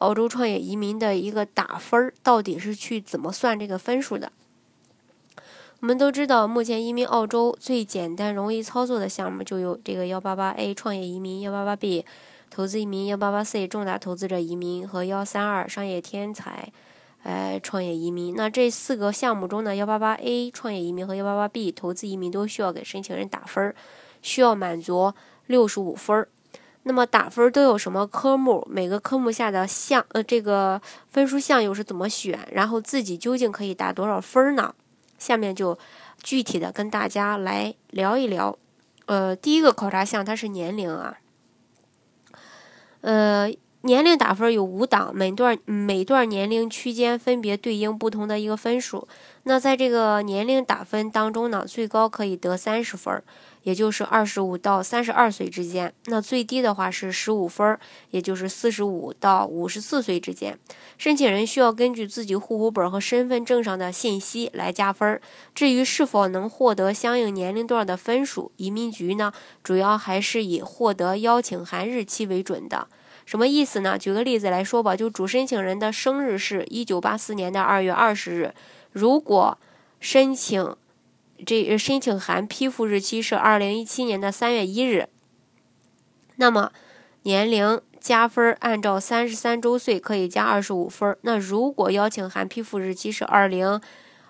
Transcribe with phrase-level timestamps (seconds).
[0.00, 4.32] 澳洲创业移民的一个打分儿，到底是去怎么算这个分数的？
[5.80, 12.04] 我们都知道，目前移民澳洲最简单、容易操作的项目就有这个幺八八 A 创业移民、幺八八 B
[12.50, 16.72] 投资移民、幺八八 C 重大投资者移民和幺三二商业天才
[17.22, 18.34] 呃创业移民。
[18.34, 23.74] 那这四个项目中呢，幺八八 A 创业移民和幺八八 B 投资移民都需要给申请人打分儿，
[24.20, 25.12] 需要满足
[25.46, 26.28] 六十五分儿。
[26.90, 28.66] 那么打分都有什么科目？
[28.68, 32.36] 每个科目下的项，呃，这个分数项又是怎么选？
[32.50, 34.74] 然后自己究竟可以打多少分呢？
[35.16, 35.78] 下面就
[36.20, 38.58] 具体的跟大家来聊一聊。
[39.06, 41.18] 呃，第一个考察项它是年龄啊，
[43.02, 43.52] 呃。
[43.82, 49.08] 年龄打分有五档，每段每段年龄区间分别对应不同的一个分数。
[49.44, 53.22] 那在这个年龄打分当中呢，最高可以得三十分，
[53.62, 55.92] 也就是二十五到三十二岁之间。
[56.06, 57.78] 那最低的话是十五分，
[58.10, 60.58] 也就是四十五到五十四岁之间。
[60.98, 65.20] 申请人需要根据自己户口本和身份证上的信息来加分。
[65.54, 72.86] 至于是否能获得相应年龄段的分数，移民局呢主要还是以获得邀请函日期为准的。
[73.26, 73.96] 什么意思呢？
[73.96, 78.54] 举个例子来说吧，就主申请人的生日是一九八四年的二月二十日，
[78.90, 79.56] 如果
[80.00, 80.74] 申请
[81.44, 85.08] 这申请函批复日期是二零一七年的三月一日，
[86.36, 86.72] 那么
[87.22, 91.16] 年龄加分按照三十三周岁可以加二十五分。
[91.22, 93.80] 那如果邀请函批复日期是二零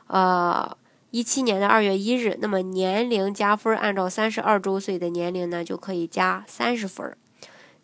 [0.09, 0.77] 呃
[1.11, 7.17] 一七年的二月一日，那么年龄加分按照三十二周岁的年龄呢就可以加三十分。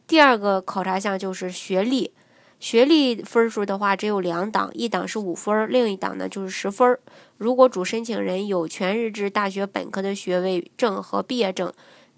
[0.06, 2.12] 第二个考察项就是学历，
[2.58, 6.98] 学历分数的话只有两档，一档是五分，另一档呢就是十分。
[7.36, 11.72] 如果主申请人有全日制大学本科的学位证和毕业证，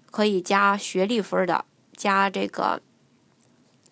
[0.09, 2.81] 可以加学历分的，加这个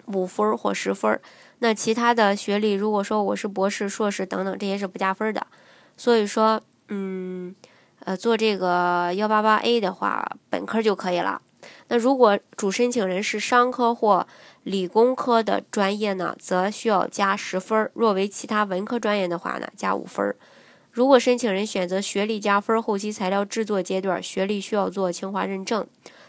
[0.05, 1.19] 五分或十分。
[1.59, 5.45] 那其他的学历，如果说我是博士、硕士等等，这些是不加分的。
[5.97, 7.53] 所以说，嗯，
[8.05, 11.41] 呃，做这个幺八八 A 的话，本科就可以了。
[11.87, 14.27] 那如果主申请人是商科或
[14.63, 20.35] 理工科的专业呢，则需要加十分儿；若为其他文科专业的话呢，加五分儿。
[20.91, 25.85] 如果申请人选择学历加分，后期材料制作阶段学历需要做清华认证，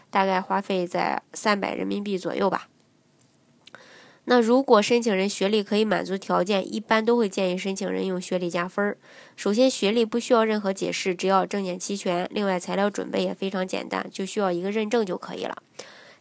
[0.09, 2.67] 大概花费在三百人民币左右吧。
[4.31, 8.95] 那如果申请人学历可以满足条件，一般都会建议申请人用学历加分儿。
[9.35, 12.29] 首先，学历不需要任何解释，只要证件齐全。
[12.31, 15.63] 另外，材料准备也非常简单，就需要一个认证就可以了。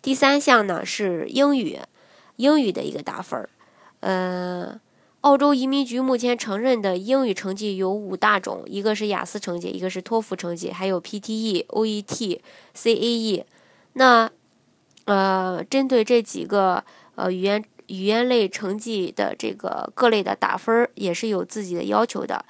[0.01, 1.79] 第三项呢是英语，
[2.37, 3.51] 英语的一个打分儿。
[4.01, 4.81] 呃，
[5.21, 12.41] 澳洲移民局目前承认的英语成绩有五大种，一个是雅思成绩，一个是托福成绩，还有 PTE、OET、
[12.75, 13.45] CAE。
[13.93, 14.31] 那
[15.05, 16.83] 呃，针对这几个
[17.15, 17.63] 呃语言。
[17.89, 22.45] 语言类成绩的这个各类的打分儿也是有自己的要求的，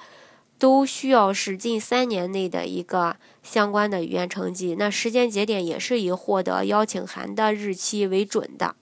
[0.57, 4.75] 都需要是近三年内的一个相关的语言成绩。
[4.77, 8.75] 那时间节点也是以获得邀请函的日期为准的。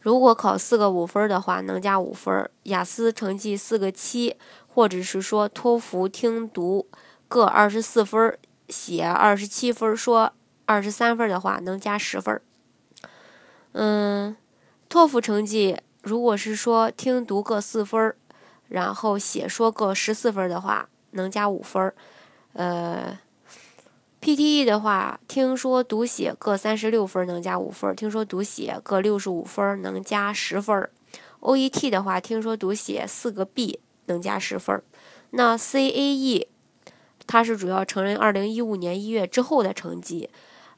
[0.00, 4.36] 如果考四个五分儿的话，能加五分儿；雅思成绩四个七，
[4.66, 6.88] 或者是说托福听读
[7.26, 8.36] 各二十四分，
[8.68, 10.34] 写二十七分，说
[10.66, 12.42] 二十三分的话，能加十分儿。
[13.72, 14.36] 嗯。
[14.94, 18.14] 托福成绩如果是说听读各四分儿，
[18.68, 21.96] 然后写说各十四分的话，能加五分儿。
[22.52, 23.18] 呃
[24.20, 30.92] ，PTE 的话，听说读写各三十六分能加五分儿，听说读写各六十五分能加十分儿。
[31.40, 34.84] OET 的话，听说读写四个 B 能加十分儿。
[35.30, 36.46] 那 CAE
[37.26, 40.30] 它是主要承认二零一五年一月之后的成绩。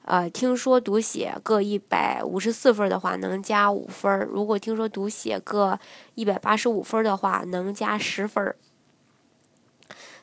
[0.07, 5.79] 呃，听说读写各一百五十四分的话，能加五分如果听说读写各
[6.15, 8.55] 一百八十五分的话，能加十分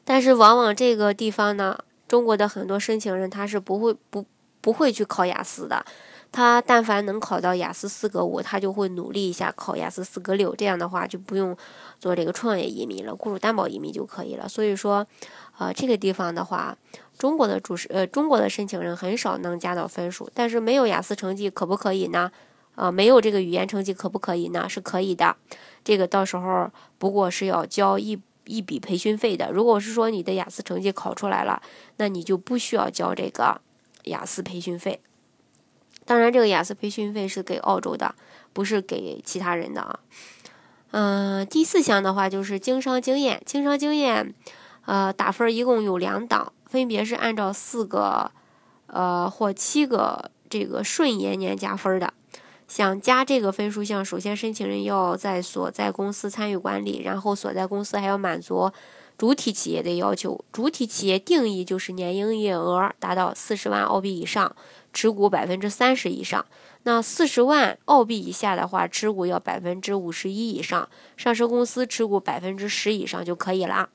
[0.06, 1.78] 但是往往这个地方呢，
[2.08, 4.26] 中国的很多申请人他是不会不
[4.62, 5.86] 不会去考雅思的。
[6.34, 10.54] 他但凡能考到雅思四个五，他就会努力一下考雅思四个六。
[10.54, 11.56] 这样的话就不用
[11.98, 14.50] 做这个创业移民了，雇主担保移民就可以了。
[14.50, 15.08] 所以说，
[15.58, 16.78] 呃，这个地方的话。
[17.16, 22.32] 中国的主申呃，中国的申请人很少能加到分数，但是没有雅思成绩可不可以呢？
[22.74, 24.68] 呃，没有这个语言成绩可不可以呢？
[24.68, 25.36] 是可以的，
[25.84, 29.52] 这个到时候不过是要交一一笔培训费的。
[29.52, 31.62] 如果是说你的雅思成绩考出来了，
[31.98, 33.62] 那你就不需要交这个
[34.06, 35.00] 雅思培训费。
[36.06, 38.14] 当然，这个雅思培训费是给澳洲的，
[38.52, 40.00] 不是给其他人的啊。
[40.92, 44.34] 嗯，第四项的话就是经商经验，经商经验，
[44.86, 48.32] 呃，打分一共有两档，分别是按照四个，
[48.88, 52.14] 呃或七个这个顺延年加分的。
[52.68, 58.72] 想加这个分数项，首先申请人要在所在公司参与管理，然后所在公司还要满足
[59.18, 60.44] 主体企业的要求。
[60.52, 64.56] 主体企业定义就是年营业额达到四十万澳币以上，
[64.92, 66.46] 持股百分之三十以上。
[66.84, 73.90] 那四十万澳币以下的话，持股要百分之五十一以上，上市公司持股百分之十以上就可以了。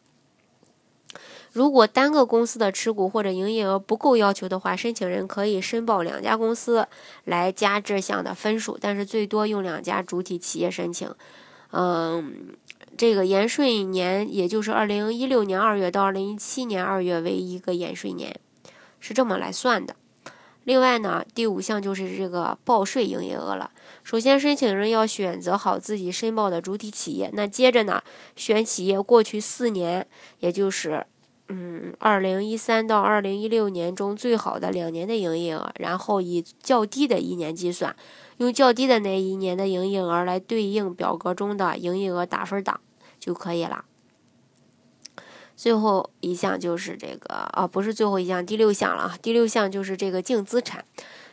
[1.52, 6.86] 如果单个公司的持股或者营业额不够要求的话，申请人可以申报两家公司
[7.24, 11.12] 来加这项的分数，但是最多用两家主体企业申请。
[11.72, 12.54] 嗯，
[12.96, 18.34] 这个延税年也就是二零一六年二月到二零一七年二月为一个延税年，
[18.98, 19.94] 是这么来算的。
[20.64, 23.70] 另外呢，第五项就是这个报税营业额了。
[24.02, 28.02] 首先，申请人要选择好自己申报的主体企业，那接着呢，
[28.36, 30.06] 选企业过去四年，
[30.40, 31.06] 也就是。
[31.50, 37.96] 嗯，二零一三到二零一六年中最好的两年的营业额，然后以较低的一年计算，
[38.38, 42.80] 用较低的那一年的营业额来对应表格中的营业额打分档
[43.20, 43.84] 就可以了。
[45.54, 49.16] 最后一项就是这个啊，不是最后一项，第六项了。
[49.20, 50.84] 第六项就是这个净资产。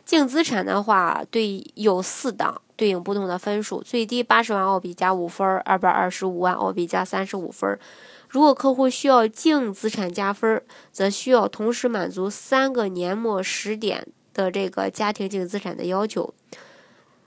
[0.03, 7.79] 净资产的话，对有四档对应不同的分数，最低八十万澳币加五分，二百二十五万澳币加三十五分。
[8.27, 10.61] 如果客户需要净资产加分，
[10.91, 16.33] 则需要同时满足三个年末时点的这个家庭净资产的要求。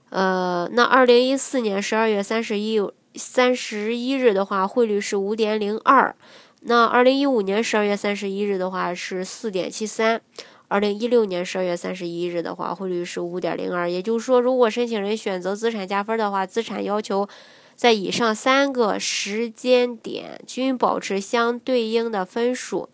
[0.09, 2.81] 呃，那二零一四年十二月三十一
[3.15, 6.13] 三十一日的话，汇率是五点零二；
[6.61, 10.19] 那二零一五年十二月三十一日的话是四点七三；
[10.67, 13.89] 二零一六年十二月三十一日的话，汇率是五点零二。
[13.89, 17.27] 也就是说，如果申请人选择资产加分的话，资产要求。
[17.75, 22.89] 在以上三个时间点均保持相对应的分数，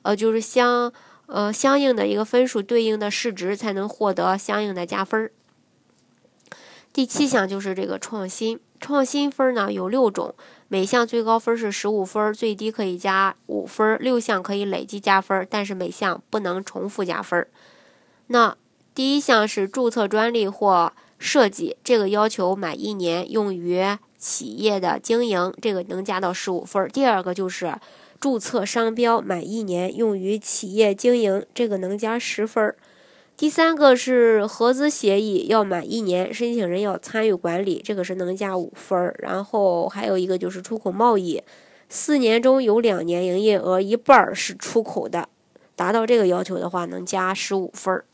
[0.00, 0.90] 呃，就是相
[1.26, 5.30] 呃相应的一个分数对应的市值，才能获得相应的加分儿。
[6.92, 10.34] 第七项就是这个创新，创新分呢有六种，
[10.68, 17.46] 每项最高分是十五分，最低可以加五分，六项可以累计加分，但是每项不能重复加分。
[18.28, 18.56] 那
[18.94, 23.98] 第一项是注册专利或设计，这个要求满一年用于。
[24.20, 26.86] 企业的经营，这个能加到十五分。
[26.90, 27.74] 第二个就是
[28.20, 32.76] 注册商标满一年用于企业经营，这个能加十分。
[33.40, 39.16] 第三个是合资协议要满一年，申请人要参与管理，这个是能加五分儿。
[39.20, 41.42] 然后还有一个就是出口贸易，
[41.88, 45.26] 四年中有两年营业额一半儿是出口的，
[45.74, 48.04] 达到这个要求的话，能加十五分儿。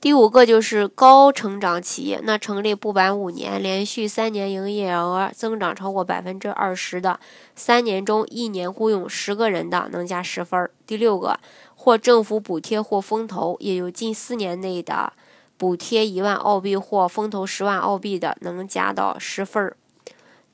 [0.00, 7.20] 第五个就是高成长企业，那成立不满五年，连续三年营业额增长超过百分之二十的，
[7.54, 10.70] 三年中一年雇佣十个人的，能加十分。
[10.86, 11.38] 第六个，
[11.74, 15.12] 或政府补贴或风投，也有近四年内的
[15.58, 19.76] 补贴一万澳币或风投十万澳币的，能加到十分。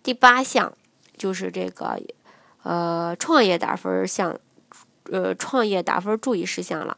[0.03, 0.73] 第八项
[1.17, 2.01] 就是这个，
[2.65, 4.37] 呃，创业打分项，
[5.05, 6.97] 呃，创业打分注意事项了。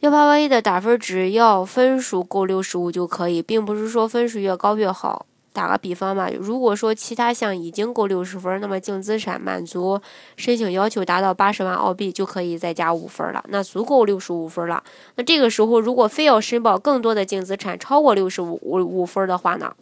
[0.00, 5.26] 幺八八一的打分只要分数够六十五就可以，并不是说分数越高越好。
[5.52, 10.00] 打个比方吧，如果说其他项已经够六十分，那么净资产满足
[10.36, 14.84] 申请要求达到八十万澳币就可以再加五分了，那足够六十五分了。
[15.16, 19.74] 那这个时候如果非要申报更多的净资产超过六十五五五分的话呢，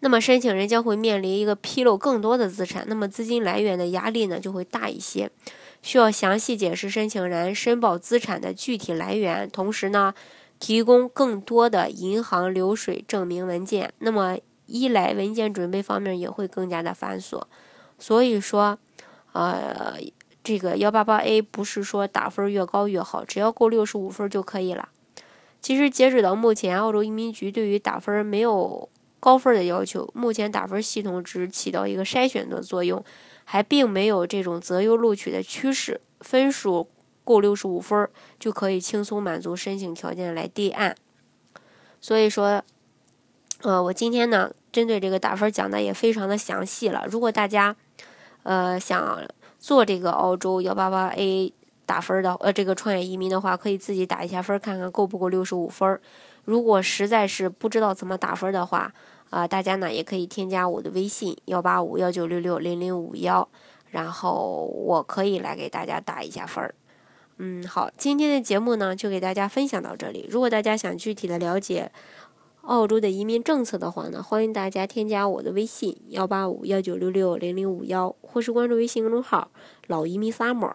[0.00, 5.30] 那么申请人将会面临一个披露更多的资产，那么资金来源的压力呢就会大一些。
[5.82, 10.14] 需要详细解释申请人申报资产的具体来源，同时呢，
[10.58, 13.92] 提供更多的银行流水证明文件。
[13.98, 17.42] 那么一来文件准备方面也会更加的繁琐。
[17.98, 18.78] 所以说，
[19.32, 19.96] 呃，
[20.44, 24.88] 这个幺八八 A 不是说打分越高越好，只要够六十五分就可以了。
[25.60, 28.88] 其实截止到目前，澳洲移民局对于打分没有
[29.22, 33.04] 高分的要求，目前打分系统只起到一个筛选的作用。
[33.44, 36.88] 还并没有这种择优录取的趋势，分数
[37.24, 40.96] 够六十五分就可以轻松满足申请条件来递案。
[42.00, 42.62] 所以说，
[43.62, 47.04] 呃，我今天呢针对这个打分讲的也非常的详细了。
[47.10, 47.74] 如果大家
[48.44, 49.20] 呃想
[49.58, 51.52] 做这个澳洲幺八八 A
[51.84, 56.00] 打分的呃这个创业移民的话，可以自己打一下分，看看够不够六十五分。
[56.44, 58.92] 如果实在是不知道怎么打分的话，
[59.30, 63.48] 啊，大家呢也可以添加我的微信幺八五幺九六六零零五幺，
[63.90, 66.74] 然后我可以来给大家打一下分儿。
[67.38, 70.28] 嗯，好，今天的节目呢就给大家分享到这里。
[70.30, 71.90] 如果大家想具体的了解
[72.62, 79.50] 澳洲的移民政策的话呢，欢迎大家添加我的微信幺八五幺九六六零零五幺，或是关注微信公众号
[79.88, 80.74] “老移民 summer”，